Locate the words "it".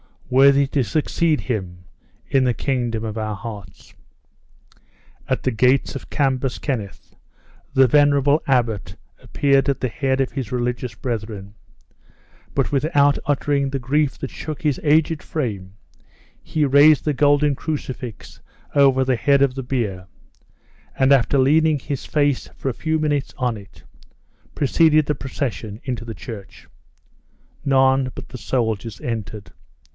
23.57-23.83